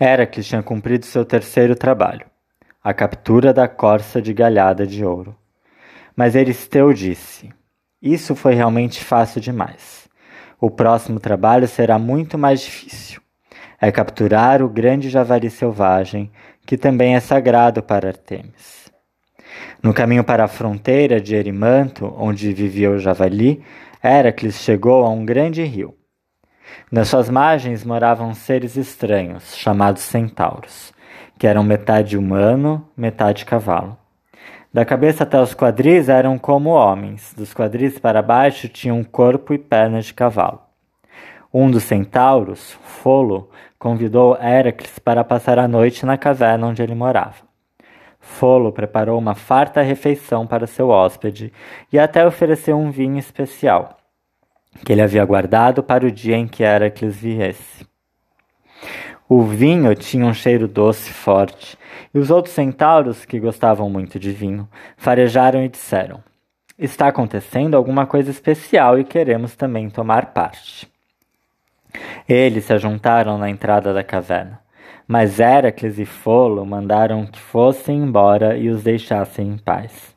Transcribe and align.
Heracles 0.00 0.46
tinha 0.46 0.62
cumprido 0.62 1.04
seu 1.04 1.24
terceiro 1.24 1.74
trabalho, 1.74 2.24
a 2.82 2.94
captura 2.94 3.52
da 3.52 3.66
corça 3.66 4.22
de 4.22 4.32
galhada 4.32 4.86
de 4.86 5.04
ouro. 5.04 5.34
Mas 6.14 6.36
Eristeu 6.36 6.92
disse: 6.92 7.52
Isso 8.00 8.36
foi 8.36 8.54
realmente 8.54 9.02
fácil 9.04 9.40
demais. 9.40 10.08
O 10.60 10.70
próximo 10.70 11.18
trabalho 11.18 11.66
será 11.66 11.98
muito 11.98 12.38
mais 12.38 12.60
difícil. 12.60 13.20
É 13.80 13.90
capturar 13.90 14.62
o 14.62 14.68
grande 14.68 15.10
javari 15.10 15.50
selvagem, 15.50 16.30
que 16.64 16.76
também 16.76 17.16
é 17.16 17.20
sagrado 17.20 17.82
para 17.82 18.08
Artemis. 18.08 18.92
No 19.82 19.92
caminho 19.92 20.22
para 20.22 20.44
a 20.44 20.48
fronteira 20.48 21.20
de 21.20 21.34
Erimanto, 21.34 22.14
onde 22.16 22.52
vivia 22.52 22.90
o 22.90 23.00
javali, 23.00 23.64
Heracles 24.02 24.60
chegou 24.60 25.04
a 25.04 25.08
um 25.08 25.24
grande 25.24 25.64
rio. 25.64 25.97
Nas 26.90 27.08
suas 27.08 27.28
margens 27.28 27.84
moravam 27.84 28.32
seres 28.34 28.76
estranhos, 28.76 29.56
chamados 29.56 30.02
centauros, 30.02 30.92
que 31.38 31.46
eram 31.46 31.62
metade 31.62 32.16
humano, 32.16 32.88
metade 32.96 33.44
cavalo. 33.44 33.96
Da 34.72 34.84
cabeça 34.84 35.24
até 35.24 35.40
os 35.40 35.54
quadris 35.54 36.08
eram 36.08 36.38
como 36.38 36.70
homens, 36.70 37.34
dos 37.36 37.54
quadris 37.54 37.98
para 37.98 38.22
baixo 38.22 38.68
tinham 38.68 39.02
corpo 39.02 39.54
e 39.54 39.58
pernas 39.58 40.06
de 40.06 40.14
cavalo. 40.14 40.60
Um 41.52 41.70
dos 41.70 41.84
centauros, 41.84 42.78
Folo, 42.82 43.50
convidou 43.78 44.36
Heracles 44.36 44.98
para 44.98 45.24
passar 45.24 45.58
a 45.58 45.66
noite 45.66 46.04
na 46.04 46.18
caverna 46.18 46.66
onde 46.66 46.82
ele 46.82 46.94
morava. 46.94 47.48
Folo 48.20 48.72
preparou 48.72 49.18
uma 49.18 49.34
farta 49.34 49.80
refeição 49.80 50.46
para 50.46 50.66
seu 50.66 50.90
hóspede 50.90 51.52
e 51.92 51.98
até 51.98 52.26
ofereceu 52.26 52.76
um 52.76 52.90
vinho 52.90 53.18
especial, 53.18 53.97
que 54.84 54.92
ele 54.92 55.02
havia 55.02 55.24
guardado 55.24 55.82
para 55.82 56.06
o 56.06 56.10
dia 56.10 56.36
em 56.36 56.46
que 56.46 56.62
Heracles 56.62 57.16
viesse. 57.16 57.86
O 59.28 59.42
vinho 59.42 59.94
tinha 59.94 60.24
um 60.24 60.32
cheiro 60.32 60.66
doce 60.66 61.12
forte, 61.12 61.76
e 62.14 62.18
os 62.18 62.30
outros 62.30 62.54
centauros, 62.54 63.24
que 63.26 63.38
gostavam 63.38 63.90
muito 63.90 64.18
de 64.18 64.30
vinho, 64.30 64.66
farejaram 64.96 65.62
e 65.62 65.68
disseram: 65.68 66.22
Está 66.78 67.08
acontecendo 67.08 67.76
alguma 67.76 68.06
coisa 68.06 68.30
especial 68.30 68.98
e 68.98 69.04
queremos 69.04 69.54
também 69.54 69.90
tomar 69.90 70.32
parte. 70.32 70.90
Eles 72.28 72.64
se 72.64 72.72
ajuntaram 72.72 73.36
na 73.36 73.50
entrada 73.50 73.92
da 73.92 74.02
caverna, 74.02 74.60
mas 75.06 75.40
Heracles 75.40 75.98
e 75.98 76.04
Folo 76.04 76.64
mandaram 76.64 77.26
que 77.26 77.38
fossem 77.38 77.98
embora 77.98 78.56
e 78.56 78.68
os 78.68 78.82
deixassem 78.82 79.48
em 79.48 79.58
paz. 79.58 80.16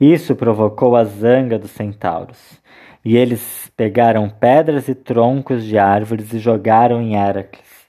Isso 0.00 0.36
provocou 0.36 0.96
a 0.96 1.04
zanga 1.04 1.58
dos 1.58 1.70
centauros, 1.70 2.60
e 3.04 3.16
eles 3.16 3.70
pegaram 3.76 4.30
pedras 4.30 4.88
e 4.88 4.94
troncos 4.94 5.64
de 5.64 5.76
árvores 5.76 6.32
e 6.32 6.38
jogaram 6.38 7.02
em 7.02 7.16
Heracles. 7.16 7.84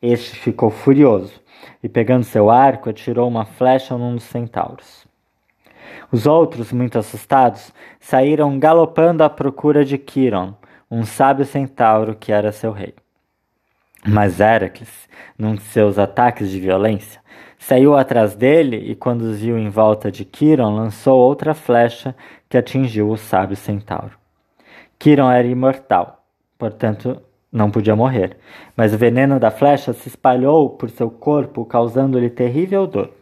Este 0.00 0.36
ficou 0.36 0.70
furioso 0.70 1.40
e, 1.82 1.88
pegando 1.88 2.24
seu 2.24 2.50
arco, 2.50 2.90
atirou 2.90 3.26
uma 3.26 3.46
flecha 3.46 3.96
num 3.96 4.14
dos 4.14 4.24
centauros. 4.24 5.06
Os 6.12 6.26
outros, 6.26 6.72
muito 6.72 6.98
assustados, 6.98 7.72
saíram 7.98 8.58
galopando 8.58 9.24
à 9.24 9.30
procura 9.30 9.84
de 9.84 9.96
Quiron, 9.96 10.54
um 10.90 11.04
sábio 11.04 11.44
centauro 11.44 12.14
que 12.14 12.30
era 12.32 12.52
seu 12.52 12.72
rei. 12.72 12.94
Mas 14.06 14.38
Heracles, 14.38 15.08
num 15.38 15.54
de 15.54 15.62
seus 15.62 15.98
ataques 15.98 16.50
de 16.50 16.60
violência, 16.60 17.20
saiu 17.58 17.96
atrás 17.96 18.34
dele 18.34 18.76
e, 18.76 18.94
quando 18.94 19.22
os 19.22 19.40
viu 19.40 19.58
em 19.58 19.68
volta 19.68 20.10
de 20.10 20.24
Quiron, 20.24 20.76
lançou 20.76 21.18
outra 21.18 21.52
flecha 21.54 22.14
que 22.48 22.56
atingiu 22.56 23.10
o 23.10 23.16
sábio 23.16 23.56
centauro. 23.56 24.17
Quiron 24.98 25.30
era 25.30 25.46
imortal, 25.46 26.24
portanto 26.58 27.22
não 27.50 27.70
podia 27.70 27.96
morrer, 27.96 28.36
mas 28.76 28.92
o 28.92 28.98
veneno 28.98 29.40
da 29.40 29.50
flecha 29.50 29.92
se 29.92 30.08
espalhou 30.08 30.70
por 30.70 30.90
seu 30.90 31.10
corpo, 31.10 31.64
causando-lhe 31.64 32.28
terrível 32.28 32.86
dor. 32.86 33.12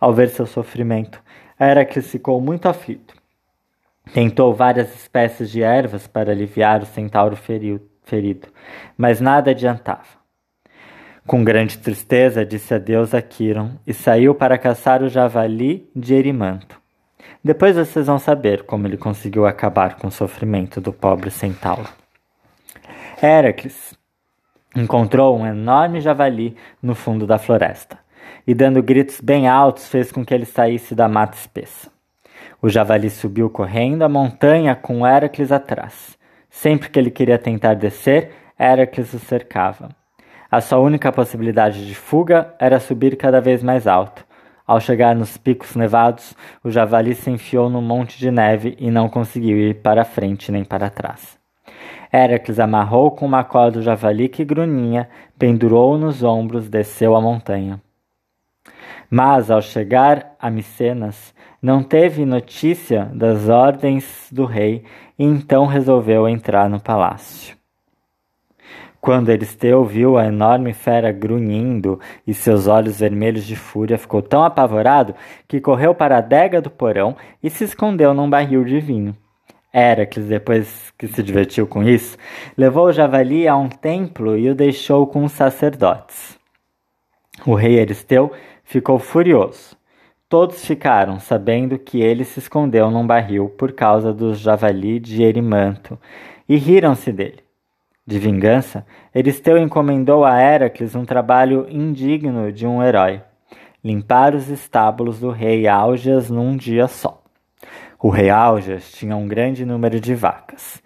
Ao 0.00 0.12
ver 0.12 0.30
seu 0.30 0.46
sofrimento, 0.46 1.22
Heracles 1.58 2.10
ficou 2.10 2.40
muito 2.40 2.68
aflito. 2.68 3.14
Tentou 4.12 4.54
várias 4.54 4.94
espécies 4.94 5.50
de 5.50 5.62
ervas 5.62 6.06
para 6.06 6.32
aliviar 6.32 6.82
o 6.82 6.86
centauro 6.86 7.36
ferido, 7.36 8.48
mas 8.96 9.20
nada 9.20 9.50
adiantava. 9.50 10.16
Com 11.26 11.42
grande 11.42 11.78
tristeza, 11.78 12.46
disse 12.46 12.72
adeus 12.72 13.12
a 13.12 13.20
Quiron 13.20 13.72
e 13.86 13.92
saiu 13.92 14.34
para 14.34 14.56
caçar 14.56 15.02
o 15.02 15.08
javali 15.08 15.90
de 15.94 16.14
Erimanto. 16.14 16.80
Depois 17.46 17.76
vocês 17.76 18.08
vão 18.08 18.18
saber 18.18 18.64
como 18.64 18.88
ele 18.88 18.96
conseguiu 18.96 19.46
acabar 19.46 19.94
com 19.98 20.08
o 20.08 20.10
sofrimento 20.10 20.80
do 20.80 20.92
pobre 20.92 21.30
centauro. 21.30 21.88
Heracles 23.22 23.94
encontrou 24.74 25.38
um 25.38 25.46
enorme 25.46 26.00
javali 26.00 26.56
no 26.82 26.92
fundo 26.92 27.24
da 27.24 27.38
floresta 27.38 28.00
e, 28.44 28.52
dando 28.52 28.82
gritos 28.82 29.20
bem 29.20 29.46
altos, 29.46 29.86
fez 29.86 30.10
com 30.10 30.24
que 30.24 30.34
ele 30.34 30.44
saísse 30.44 30.92
da 30.92 31.06
mata 31.06 31.36
espessa. 31.36 31.88
O 32.60 32.68
javali 32.68 33.10
subiu 33.10 33.48
correndo 33.48 34.02
a 34.02 34.08
montanha 34.08 34.74
com 34.74 35.06
Heracles 35.06 35.52
atrás. 35.52 36.18
Sempre 36.50 36.88
que 36.88 36.98
ele 36.98 37.12
queria 37.12 37.38
tentar 37.38 37.74
descer, 37.74 38.32
Heracles 38.58 39.14
o 39.14 39.20
cercava. 39.20 39.90
A 40.50 40.60
sua 40.60 40.80
única 40.80 41.12
possibilidade 41.12 41.86
de 41.86 41.94
fuga 41.94 42.52
era 42.58 42.80
subir 42.80 43.16
cada 43.16 43.40
vez 43.40 43.62
mais 43.62 43.86
alto, 43.86 44.25
ao 44.66 44.80
chegar 44.80 45.14
nos 45.14 45.36
picos 45.36 45.76
nevados, 45.76 46.34
o 46.64 46.70
javali 46.70 47.14
se 47.14 47.30
enfiou 47.30 47.70
no 47.70 47.80
monte 47.80 48.18
de 48.18 48.30
neve 48.30 48.76
e 48.80 48.90
não 48.90 49.08
conseguiu 49.08 49.56
ir 49.58 49.74
para 49.74 50.04
frente 50.04 50.50
nem 50.50 50.64
para 50.64 50.90
trás. 50.90 51.38
Heracles 52.12 52.58
amarrou 52.58 53.10
com 53.10 53.26
uma 53.26 53.44
corda 53.44 53.78
o 53.78 53.82
javali 53.82 54.28
que 54.28 54.44
grunhia, 54.44 55.08
pendurou 55.38 55.98
nos 55.98 56.22
ombros, 56.22 56.68
desceu 56.68 57.14
a 57.14 57.20
montanha. 57.20 57.80
Mas, 59.08 59.50
ao 59.50 59.62
chegar 59.62 60.34
a 60.40 60.50
Micenas, 60.50 61.34
não 61.62 61.82
teve 61.82 62.24
notícia 62.24 63.04
das 63.14 63.48
ordens 63.48 64.28
do 64.32 64.44
rei 64.44 64.84
e 65.18 65.24
então 65.24 65.66
resolveu 65.66 66.28
entrar 66.28 66.68
no 66.68 66.80
palácio. 66.80 67.56
Quando 69.06 69.28
Eristeu 69.28 69.84
viu 69.84 70.18
a 70.18 70.26
enorme 70.26 70.72
fera 70.72 71.12
grunhindo 71.12 72.00
e 72.26 72.34
seus 72.34 72.66
olhos 72.66 72.98
vermelhos 72.98 73.46
de 73.46 73.54
fúria, 73.54 73.96
ficou 73.96 74.20
tão 74.20 74.42
apavorado 74.42 75.14
que 75.46 75.60
correu 75.60 75.94
para 75.94 76.16
a 76.16 76.18
adega 76.18 76.60
do 76.60 76.68
porão 76.68 77.14
e 77.40 77.48
se 77.48 77.62
escondeu 77.62 78.12
num 78.12 78.28
barril 78.28 78.64
de 78.64 78.80
vinho. 78.80 79.16
Heracles, 79.72 80.26
depois 80.26 80.92
que 80.98 81.06
se 81.06 81.22
divertiu 81.22 81.68
com 81.68 81.84
isso, 81.84 82.18
levou 82.58 82.86
o 82.86 82.92
javali 82.92 83.46
a 83.46 83.56
um 83.56 83.68
templo 83.68 84.36
e 84.36 84.50
o 84.50 84.56
deixou 84.56 85.06
com 85.06 85.22
os 85.22 85.30
sacerdotes. 85.30 86.36
O 87.46 87.54
rei 87.54 87.78
Eristeu 87.78 88.32
ficou 88.64 88.98
furioso. 88.98 89.76
Todos 90.28 90.64
ficaram 90.64 91.20
sabendo 91.20 91.78
que 91.78 92.00
ele 92.00 92.24
se 92.24 92.40
escondeu 92.40 92.90
num 92.90 93.06
barril 93.06 93.50
por 93.50 93.70
causa 93.70 94.12
do 94.12 94.34
javali 94.34 94.98
de 94.98 95.22
Erimanto 95.22 95.96
e 96.48 96.56
riram-se 96.56 97.12
dele. 97.12 97.45
De 98.06 98.20
vingança, 98.20 98.86
Eristeu 99.12 99.58
encomendou 99.58 100.24
a 100.24 100.40
Heracles 100.40 100.94
um 100.94 101.04
trabalho 101.04 101.66
indigno 101.68 102.52
de 102.52 102.64
um 102.64 102.80
herói: 102.80 103.20
limpar 103.82 104.32
os 104.32 104.48
estábulos 104.48 105.18
do 105.18 105.30
rei 105.30 105.66
Álgias 105.66 106.30
num 106.30 106.56
dia 106.56 106.86
só. 106.86 107.20
O 107.98 108.08
rei 108.08 108.30
Álgias 108.30 108.92
tinha 108.92 109.16
um 109.16 109.26
grande 109.26 109.64
número 109.64 109.98
de 109.98 110.14
vacas. 110.14 110.80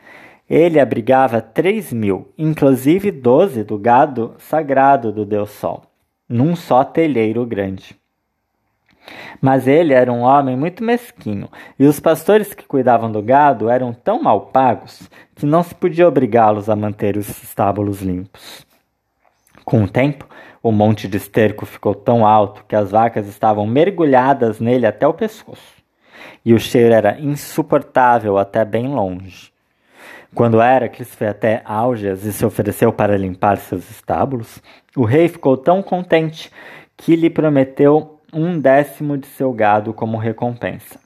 Ele 0.48 0.80
abrigava 0.80 1.42
três 1.42 1.92
mil, 1.92 2.32
inclusive 2.38 3.10
doze 3.10 3.64
do 3.64 3.76
gado 3.76 4.34
sagrado 4.38 5.12
do 5.12 5.26
Deus 5.26 5.50
Sol, 5.50 5.82
num 6.26 6.56
só 6.56 6.82
telheiro 6.82 7.44
grande. 7.44 7.99
Mas 9.40 9.66
ele 9.66 9.92
era 9.92 10.12
um 10.12 10.20
homem 10.20 10.56
muito 10.56 10.84
mesquinho, 10.84 11.48
e 11.78 11.86
os 11.86 11.98
pastores 11.98 12.54
que 12.54 12.66
cuidavam 12.66 13.10
do 13.10 13.22
gado 13.22 13.68
eram 13.68 13.92
tão 13.92 14.22
mal 14.22 14.46
pagos 14.46 15.08
que 15.34 15.46
não 15.46 15.62
se 15.62 15.74
podia 15.74 16.08
obrigá-los 16.08 16.68
a 16.68 16.76
manter 16.76 17.16
os 17.16 17.28
estábulos 17.42 18.02
limpos. 18.02 18.66
Com 19.64 19.84
o 19.84 19.88
tempo, 19.88 20.26
o 20.62 20.70
monte 20.72 21.08
de 21.08 21.16
esterco 21.16 21.64
ficou 21.64 21.94
tão 21.94 22.26
alto 22.26 22.64
que 22.66 22.76
as 22.76 22.90
vacas 22.90 23.26
estavam 23.26 23.66
mergulhadas 23.66 24.60
nele 24.60 24.86
até 24.86 25.06
o 25.06 25.14
pescoço, 25.14 25.82
e 26.44 26.52
o 26.52 26.58
cheiro 26.58 26.94
era 26.94 27.18
insuportável 27.18 28.36
até 28.36 28.64
bem 28.64 28.88
longe. 28.88 29.50
Quando 30.34 30.62
Heracles 30.62 31.12
foi 31.14 31.26
até 31.26 31.60
Álgias 31.64 32.24
e 32.24 32.32
se 32.32 32.46
ofereceu 32.46 32.92
para 32.92 33.16
limpar 33.16 33.56
seus 33.58 33.90
estábulos, 33.90 34.62
o 34.96 35.04
rei 35.04 35.28
ficou 35.28 35.56
tão 35.56 35.82
contente 35.82 36.50
que 36.96 37.16
lhe 37.16 37.28
prometeu 37.28 38.19
um 38.32 38.58
décimo 38.58 39.16
de 39.16 39.26
seu 39.26 39.52
gado 39.52 39.92
como 39.92 40.16
recompensa. 40.16 41.00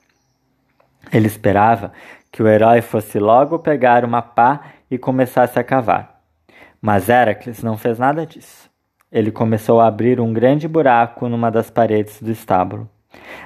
Ele 1.13 1.27
esperava 1.27 1.93
que 2.31 2.43
o 2.43 2.49
herói 2.49 2.81
fosse 2.81 3.19
logo 3.19 3.59
pegar 3.59 4.05
uma 4.05 4.21
pá 4.21 4.73
e 4.91 4.99
começasse 4.99 5.59
a 5.59 5.65
cavar. 5.65 6.21
Mas 6.81 7.09
Heracles 7.09 7.63
não 7.63 7.79
fez 7.79 7.99
nada 7.99 8.27
disso. 8.27 8.69
Ele 9.11 9.31
começou 9.31 9.81
a 9.81 9.87
abrir 9.87 10.21
um 10.21 10.33
grande 10.33 10.67
buraco 10.67 11.29
numa 11.29 11.51
das 11.51 11.71
paredes 11.71 12.21
do 12.21 12.31
estábulo. 12.31 12.89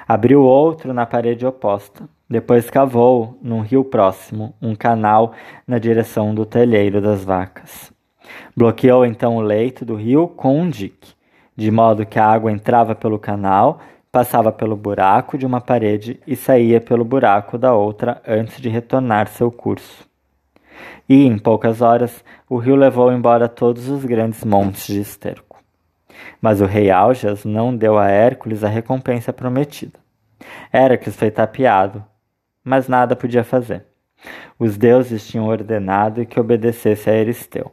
Abriu 0.07 0.41
outro 0.41 0.93
na 0.93 1.05
parede 1.05 1.45
oposta. 1.45 2.09
Depois 2.27 2.69
cavou, 2.69 3.37
num 3.41 3.61
rio 3.61 3.83
próximo, 3.83 4.53
um 4.61 4.75
canal 4.75 5.33
na 5.67 5.79
direção 5.79 6.33
do 6.33 6.45
telheiro 6.45 7.01
das 7.01 7.23
vacas. 7.23 7.91
Bloqueou 8.55 9.05
então 9.05 9.37
o 9.37 9.41
leito 9.41 9.85
do 9.85 9.95
rio 9.95 10.27
com 10.27 10.59
um 10.59 10.69
dique, 10.69 11.13
de 11.59 11.69
modo 11.69 12.05
que 12.05 12.17
a 12.17 12.25
água 12.25 12.49
entrava 12.49 12.95
pelo 12.95 13.19
canal, 13.19 13.81
passava 14.09 14.49
pelo 14.49 14.77
buraco 14.77 15.37
de 15.37 15.45
uma 15.45 15.59
parede 15.59 16.17
e 16.25 16.33
saía 16.33 16.79
pelo 16.79 17.03
buraco 17.03 17.57
da 17.57 17.73
outra 17.73 18.21
antes 18.25 18.61
de 18.61 18.69
retornar 18.69 19.27
seu 19.27 19.51
curso. 19.51 20.07
E, 21.07 21.25
em 21.25 21.37
poucas 21.37 21.81
horas, 21.81 22.23
o 22.49 22.55
rio 22.55 22.77
levou 22.77 23.11
embora 23.11 23.49
todos 23.49 23.89
os 23.89 24.05
grandes 24.05 24.45
montes 24.45 24.87
de 24.87 25.01
esterco. 25.01 25.61
Mas 26.41 26.61
o 26.61 26.65
rei 26.65 26.89
Aljas 26.89 27.43
não 27.43 27.75
deu 27.75 27.99
a 27.99 28.07
Hércules 28.07 28.63
a 28.63 28.69
recompensa 28.69 29.33
prometida. 29.33 29.99
Hércules 30.71 31.17
foi 31.17 31.29
tapeado, 31.29 32.01
mas 32.63 32.87
nada 32.87 33.17
podia 33.17 33.43
fazer. 33.43 33.85
Os 34.57 34.77
deuses 34.77 35.27
tinham 35.27 35.45
ordenado 35.45 36.25
que 36.25 36.39
obedecesse 36.39 37.09
a 37.09 37.13
Eristeu, 37.13 37.69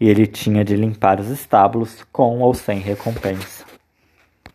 e 0.00 0.08
ele 0.08 0.26
tinha 0.26 0.64
de 0.64 0.76
limpar 0.76 1.20
os 1.20 1.28
estábulos 1.28 2.04
com 2.12 2.40
ou 2.40 2.54
sem 2.54 2.78
recompensa. 2.78 3.67